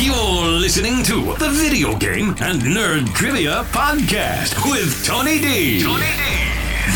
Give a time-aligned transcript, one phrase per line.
[0.00, 5.82] You're listening to the Video Game and Nerd Trivia Podcast with Tony D.
[5.82, 6.22] Tony D.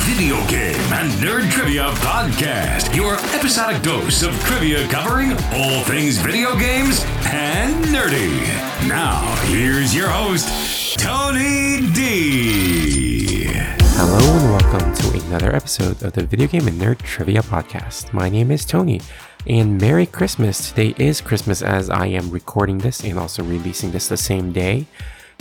[0.05, 2.95] Video Game and Nerd Trivia Podcast.
[2.95, 8.41] Your episodic dose of trivia covering all things video games and nerdy.
[8.89, 13.47] Now, here's your host, Tony D.
[13.95, 18.13] Hello and welcome to another episode of the Video Game and Nerd Trivia Podcast.
[18.13, 19.01] My name is Tony,
[19.47, 20.69] and Merry Christmas!
[20.69, 24.87] Today is Christmas as I am recording this and also releasing this the same day.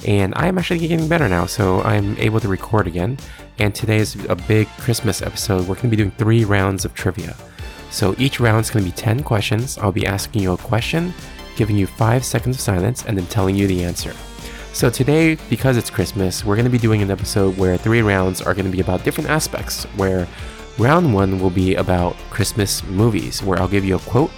[0.07, 3.19] And I am actually getting better now, so I'm able to record again.
[3.59, 5.67] And today is a big Christmas episode.
[5.67, 7.35] We're going to be doing three rounds of trivia.
[7.91, 9.77] So each round is going to be 10 questions.
[9.77, 11.13] I'll be asking you a question,
[11.55, 14.13] giving you five seconds of silence, and then telling you the answer.
[14.73, 18.41] So today, because it's Christmas, we're going to be doing an episode where three rounds
[18.41, 19.83] are going to be about different aspects.
[19.95, 20.27] Where
[20.77, 24.31] round one will be about Christmas movies, where I'll give you a quote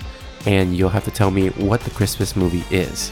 [0.46, 3.12] and you'll have to tell me what the Christmas movie is.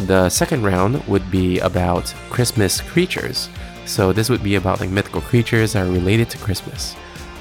[0.00, 3.48] The second round would be about Christmas creatures.
[3.84, 6.94] So this would be about like mythical creatures that are related to Christmas.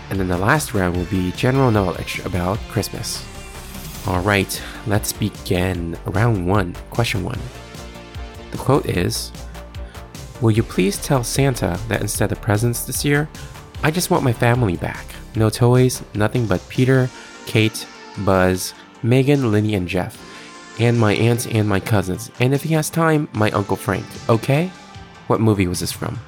[0.10, 3.24] And then the last round will be general knowledge about Christmas.
[4.08, 5.98] All right, let's begin.
[6.06, 7.40] Round one, question one.
[8.52, 9.32] The quote is
[10.42, 13.28] Will you please tell Santa that instead of presents this year,
[13.84, 15.06] I just want my family back?
[15.38, 17.12] No toys, nothing but Peter,
[17.46, 17.86] Kate,
[18.26, 20.18] Buzz, Megan, Linny, and Jeff,
[20.80, 24.72] and my aunts and my cousins, and if he has time, my Uncle Frank, okay?
[25.28, 26.20] What movie was this from?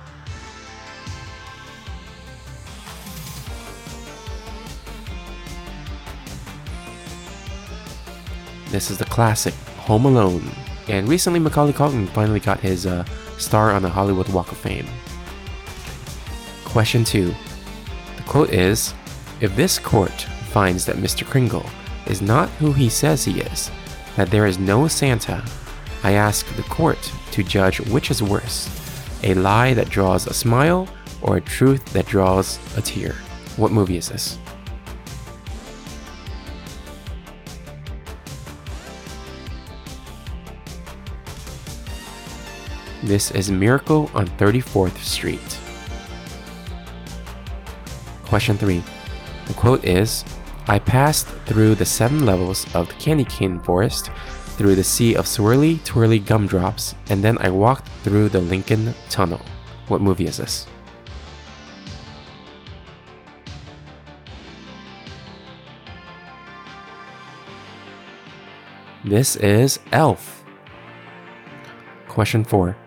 [8.69, 9.55] This is the classic
[9.87, 10.47] Home Alone.
[10.87, 13.05] And recently, Macaulay Culkin finally got his uh,
[13.39, 14.85] star on the Hollywood Walk of Fame.
[16.63, 17.33] Question 2.
[18.17, 18.93] The quote is
[19.41, 21.25] If this court finds that Mr.
[21.25, 21.65] Kringle
[22.07, 23.71] is not who he says he is,
[24.17, 25.45] that there is no Santa,
[26.03, 28.75] I ask the court to judge which is worse
[29.23, 30.87] a lie that draws a smile
[31.21, 33.13] or a truth that draws a tear.
[33.57, 34.37] What movie is this?
[43.03, 45.57] This is Miracle on 34th Street.
[48.25, 48.83] Question 3.
[49.49, 50.23] The quote is
[50.67, 54.11] I passed through the seven levels of the candy cane forest,
[54.59, 59.41] through the sea of swirly, twirly gumdrops, and then I walked through the Lincoln Tunnel.
[59.87, 60.67] What movie is this?
[69.03, 70.43] This is Elf.
[72.07, 72.77] Question 4.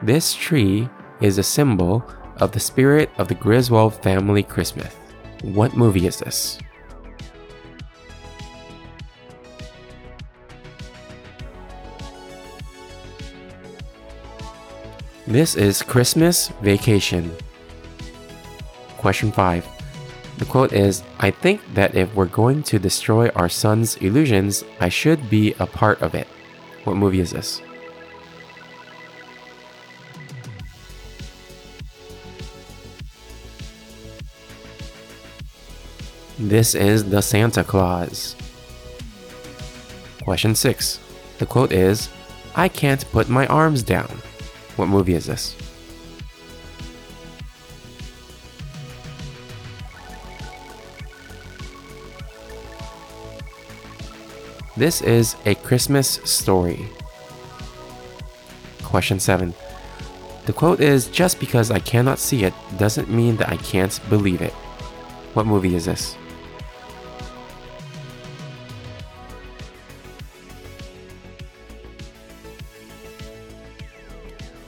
[0.00, 0.88] This tree
[1.20, 4.94] is a symbol of the spirit of the Griswold family Christmas.
[5.42, 6.56] What movie is this?
[15.26, 17.34] This is Christmas Vacation.
[18.98, 19.66] Question 5.
[20.38, 24.90] The quote is I think that if we're going to destroy our son's illusions, I
[24.90, 26.28] should be a part of it.
[26.84, 27.60] What movie is this?
[36.38, 38.34] This is the Santa Claus.
[40.24, 40.98] Question 6.
[41.38, 42.08] The quote is
[42.54, 44.08] I can't put my arms down.
[44.76, 45.54] What movie is this?
[54.74, 56.88] This is a Christmas story.
[58.82, 59.52] Question 7.
[60.46, 64.40] The quote is Just because I cannot see it doesn't mean that I can't believe
[64.40, 64.54] it.
[65.34, 66.16] What movie is this?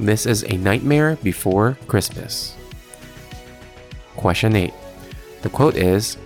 [0.04, 2.56] This is A Nightmare Before Christmas.
[4.16, 4.70] Question 8.
[5.40, 6.18] The quote is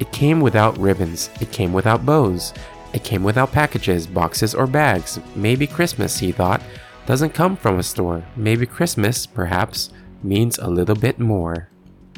[0.00, 2.54] It came without ribbons, it came without bows,
[2.94, 5.20] it came without packages, boxes, or bags.
[5.36, 6.62] Maybe Christmas, he thought,
[7.04, 8.24] doesn't come from a store.
[8.34, 9.90] Maybe Christmas, perhaps,
[10.22, 11.68] means a little bit more.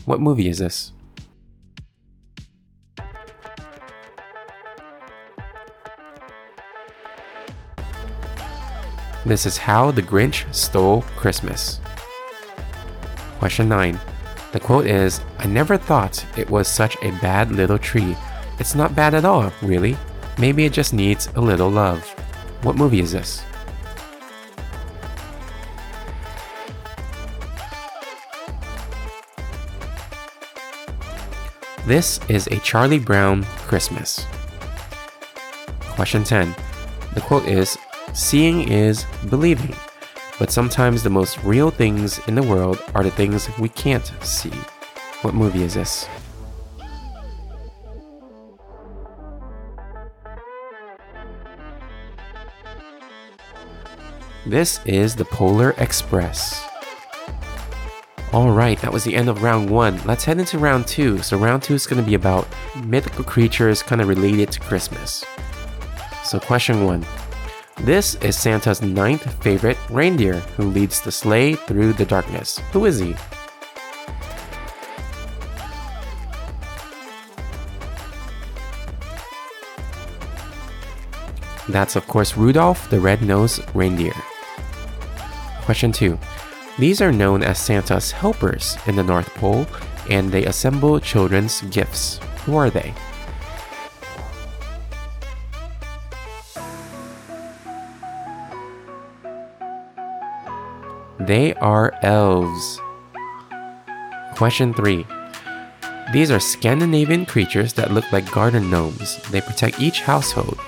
[0.05, 0.93] What movie is this?
[9.31, 11.79] This is How the Grinch Stole Christmas.
[13.39, 13.97] Question 9.
[14.51, 18.17] The quote is I never thought it was such a bad little tree.
[18.59, 19.97] It's not bad at all, really.
[20.37, 22.03] Maybe it just needs a little love.
[22.63, 23.45] What movie is this?
[31.87, 34.27] This is a Charlie Brown Christmas.
[35.95, 36.53] Question 10.
[37.15, 37.79] The quote is
[38.13, 39.75] Seeing is believing,
[40.39, 44.53] but sometimes the most real things in the world are the things we can't see.
[45.23, 46.09] What movie is this?
[54.47, 56.67] This is the Polar Express.
[58.33, 60.01] Alright, that was the end of round one.
[60.05, 61.19] Let's head into round two.
[61.19, 62.49] So, round two is going to be about
[62.85, 65.25] mythical creatures kind of related to Christmas.
[66.25, 67.05] So, question one
[67.83, 72.59] This is Santa's ninth favorite reindeer who leads the sleigh through the darkness.
[72.73, 73.17] Who is he?
[81.71, 84.15] That's, of course, Rudolph the Red-Nosed Reindeer.
[85.63, 86.19] Question 2.
[86.79, 89.67] These are known as Santa's helpers in the North Pole,
[90.11, 92.21] and they assemble children's gifts.
[92.45, 92.93] Who are they?
[101.31, 102.81] They are elves.
[104.35, 105.07] Question 3.
[106.13, 109.23] These are Scandinavian creatures that look like garden gnomes.
[109.31, 110.59] They protect each household,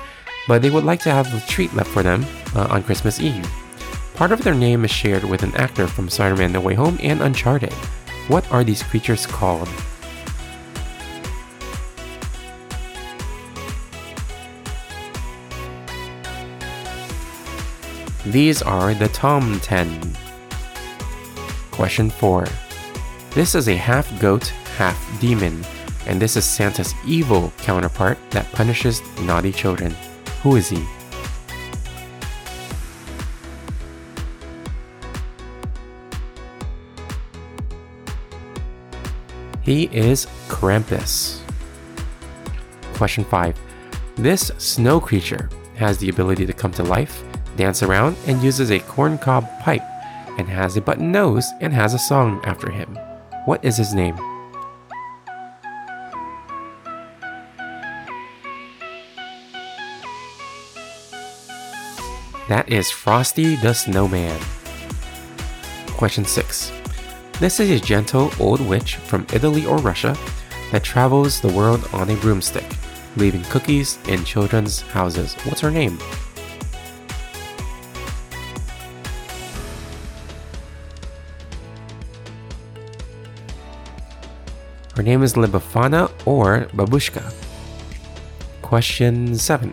[0.46, 2.24] but they would like to have a treat left for them
[2.54, 3.44] uh, on Christmas Eve.
[4.14, 6.96] Part of their name is shared with an actor from Spider Man No Way Home
[7.02, 7.72] and Uncharted.
[8.28, 9.68] What are these creatures called?
[18.24, 20.21] These are the Tom Tomten.
[21.72, 22.46] Question 4.
[23.30, 25.64] This is a half goat, half demon,
[26.06, 29.96] and this is Santa's evil counterpart that punishes naughty children.
[30.42, 30.84] Who is he?
[39.62, 41.40] He is Krampus.
[42.94, 43.58] Question 5.
[44.16, 47.24] This snow creature has the ability to come to life,
[47.56, 49.82] dance around, and uses a corncob pipe,
[50.38, 52.98] and has a button nose and has a song after him.
[53.44, 54.16] What is his name?
[62.48, 64.40] That is Frosty the Snowman.
[65.96, 66.72] Question 6.
[67.40, 70.16] This is a gentle old witch from Italy or Russia
[70.70, 72.66] that travels the world on a broomstick,
[73.16, 75.34] leaving cookies in children's houses.
[75.44, 75.98] What's her name?
[84.96, 87.32] Her name is La Befana or Babushka.
[88.60, 89.72] Question 7.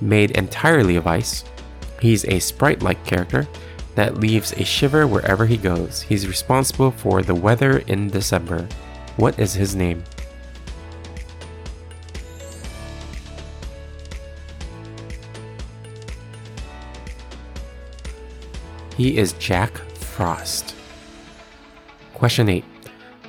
[0.00, 1.44] Made entirely of ice,
[2.00, 3.46] he's a sprite like character
[3.96, 6.00] that leaves a shiver wherever he goes.
[6.02, 8.66] He's responsible for the weather in December.
[9.16, 10.04] What is his name?
[18.96, 20.74] He is Jack Frost.
[22.14, 22.64] Question 8.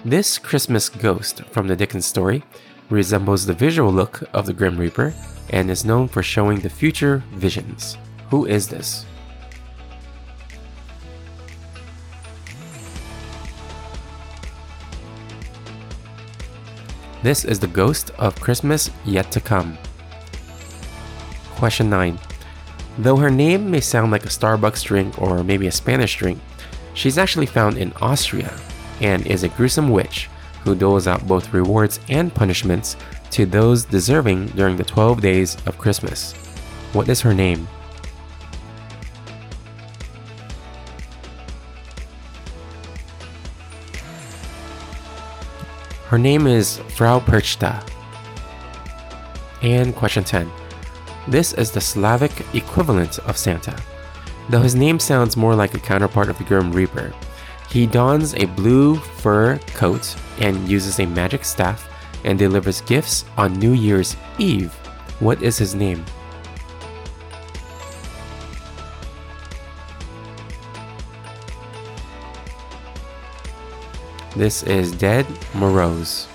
[0.04, 2.42] This Christmas ghost from the Dickens story
[2.90, 5.14] resembles the visual look of the Grim Reaper
[5.52, 8.00] and is known for showing the future visions.
[8.32, 9.06] Who is this?
[17.22, 19.78] This is the ghost of Christmas yet to come.
[21.52, 22.18] Question 9.
[22.98, 26.40] Though her name may sound like a Starbucks drink or maybe a Spanish drink,
[26.96, 28.52] she's actually found in Austria
[29.02, 30.30] and is a gruesome witch
[30.64, 32.96] who doles out both rewards and punishments
[33.32, 36.34] to those deserving during the 12 days of Christmas.
[36.94, 37.68] What is her name?
[46.08, 47.82] Her name is Frau Perchta.
[49.62, 50.52] And question 10.
[51.28, 53.82] This is the Slavic equivalent of Santa.
[54.50, 57.14] Though his name sounds more like a counterpart of the Grim Reaper,
[57.72, 61.88] he dons a blue fur coat and uses a magic staff
[62.26, 64.74] and delivers gifts on New Year's Eve.
[65.20, 66.04] What is his name?
[74.36, 76.28] This is Ded Moroz.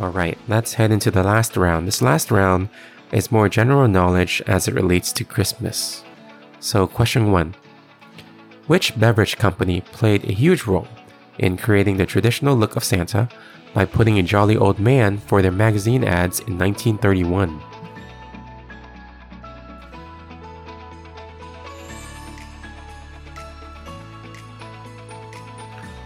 [0.00, 1.86] Alright, let's head into the last round.
[1.86, 2.70] This last round
[3.12, 6.02] is more general knowledge as it relates to Christmas.
[6.60, 7.54] So, question one
[8.68, 10.86] Which beverage company played a huge role
[11.38, 13.26] in creating the traditional look of Santa
[13.72, 17.62] by putting a jolly old man for their magazine ads in 1931?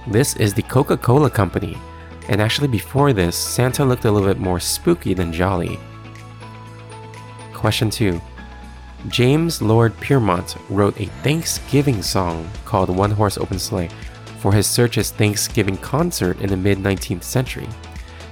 [0.07, 1.77] This is the Coca Cola Company,
[2.29, 5.81] and actually before this, Santa looked a little bit more spooky than jolly.
[7.53, 8.21] Question 2.
[9.09, 13.89] James Lord Pierpont wrote a Thanksgiving song called One Horse Open Sleigh
[14.39, 17.69] for his Search's Thanksgiving concert in the mid 19th century.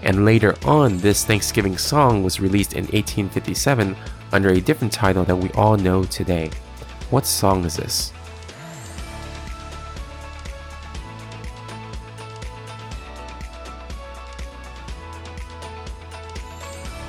[0.02, 3.96] And later on, this Thanksgiving song was released in 1857
[4.32, 6.50] under a different title that we all know today.
[7.10, 8.12] What song is this?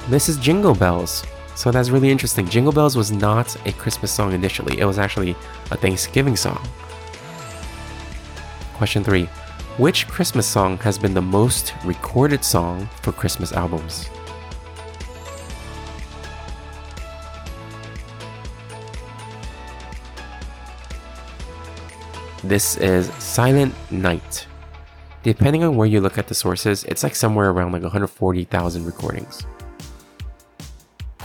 [0.10, 1.24] This is Jingle Bells.
[1.56, 2.48] So that's really interesting.
[2.48, 5.32] Jingle Bells was not a Christmas song initially, it was actually
[5.70, 6.62] a Thanksgiving song.
[8.76, 9.26] Question 3
[9.78, 14.10] Which Christmas song has been the most recorded song for Christmas albums?
[22.44, 24.48] This is Silent Night.
[25.22, 29.46] Depending on where you look at the sources, it's like somewhere around like 140,000 recordings.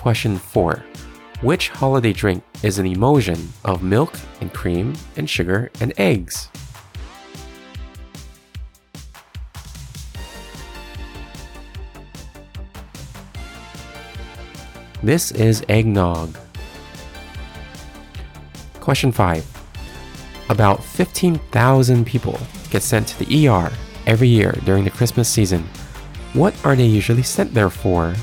[0.07, 0.85] Question 4.
[1.41, 6.49] Which holiday drink is an emulsion of milk and cream and sugar and eggs?
[15.03, 16.39] This is eggnog.
[18.79, 20.45] Question 5.
[20.51, 22.39] About 15,000 people
[22.71, 23.73] get sent to the ER
[24.07, 25.65] every year during the Christmas season.
[26.33, 28.15] What are they usually sent there for?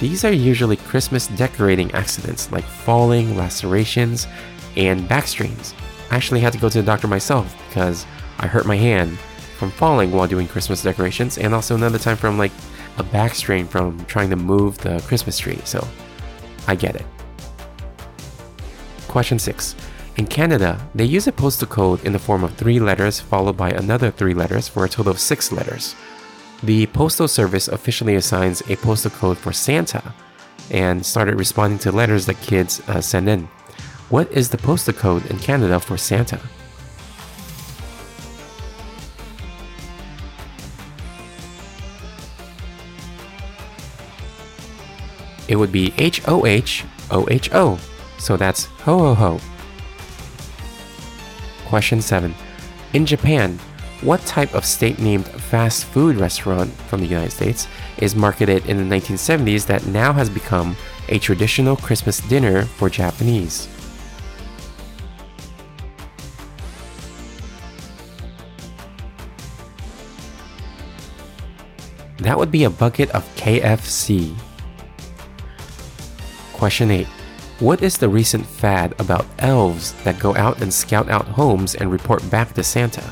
[0.00, 4.26] These are usually Christmas decorating accidents like falling, lacerations,
[4.74, 5.74] and back strains.
[6.10, 8.06] I actually had to go to the doctor myself because
[8.38, 9.18] I hurt my hand
[9.58, 12.50] from falling while doing Christmas decorations, and also another time from like
[12.96, 15.86] a back strain from trying to move the Christmas tree, so
[16.66, 17.04] I get it.
[19.06, 19.76] Question 6.
[20.16, 23.70] In Canada, they use a postal code in the form of three letters followed by
[23.72, 25.94] another three letters for a total of six letters
[26.62, 30.14] the Postal Service officially assigns a postal code for Santa
[30.70, 33.48] and started responding to letters that kids uh, send in.
[34.08, 36.40] What is the postal code in Canada for Santa?
[45.48, 47.78] It would be H O H O H O.
[48.18, 49.40] So that's ho ho ho.
[51.66, 52.34] Question 7.
[52.92, 53.58] In Japan,
[54.02, 58.76] what type of state named fast food restaurant from the United States is marketed in
[58.76, 60.74] the 1970s that now has become
[61.10, 63.68] a traditional Christmas dinner for Japanese?
[72.18, 74.34] That would be a bucket of KFC.
[76.54, 77.06] Question 8.
[77.58, 81.90] What is the recent fad about elves that go out and scout out homes and
[81.90, 83.04] report back to Santa?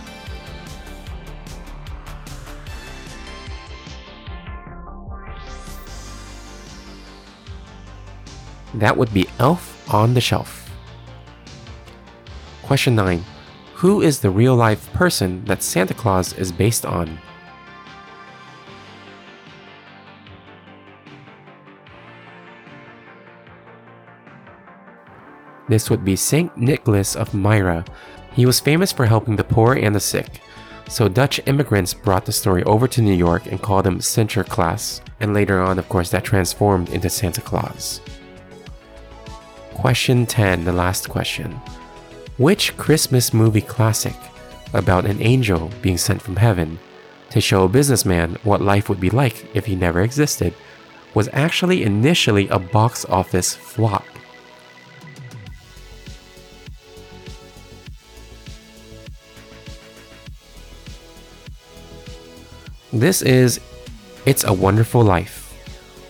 [8.78, 10.70] That would be Elf on the Shelf.
[12.62, 13.24] Question 9.
[13.74, 17.18] Who is the real life person that Santa Claus is based on?
[25.68, 27.84] This would be Saint Nicholas of Myra.
[28.32, 30.40] He was famous for helping the poor and the sick.
[30.88, 35.34] So Dutch immigrants brought the story over to New York and called him Sinterklaas, and
[35.34, 38.00] later on, of course, that transformed into Santa Claus.
[39.78, 41.52] Question 10, the last question.
[42.36, 44.16] Which Christmas movie classic
[44.74, 46.80] about an angel being sent from heaven
[47.30, 50.52] to show a businessman what life would be like if he never existed
[51.14, 54.04] was actually initially a box office flop?
[62.92, 63.60] This is
[64.26, 65.54] It's a Wonderful Life.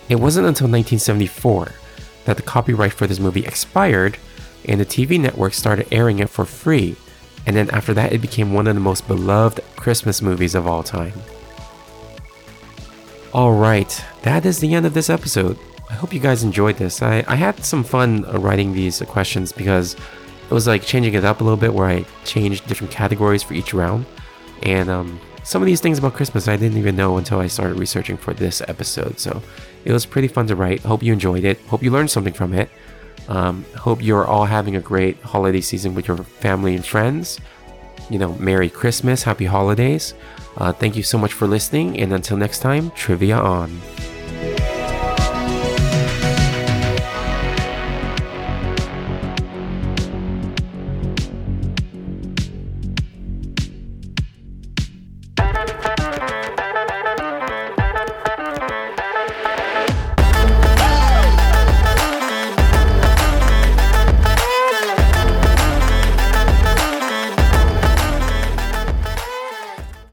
[0.09, 1.71] It wasn't until 1974
[2.25, 4.17] that the copyright for this movie expired
[4.65, 6.95] and the TV network started airing it for free.
[7.45, 10.83] And then after that, it became one of the most beloved Christmas movies of all
[10.83, 11.13] time.
[13.33, 15.57] Alright, that is the end of this episode.
[15.89, 17.01] I hope you guys enjoyed this.
[17.01, 21.41] I, I had some fun writing these questions because it was like changing it up
[21.41, 24.05] a little bit where I changed different categories for each round.
[24.63, 27.79] And um, some of these things about Christmas I didn't even know until I started
[27.79, 29.19] researching for this episode.
[29.19, 29.41] So
[29.85, 30.81] it was pretty fun to write.
[30.81, 31.59] Hope you enjoyed it.
[31.61, 32.69] Hope you learned something from it.
[33.27, 37.39] Um, hope you're all having a great holiday season with your family and friends.
[38.09, 40.15] You know, Merry Christmas, Happy Holidays.
[40.57, 43.79] Uh, thank you so much for listening, and until next time, Trivia on.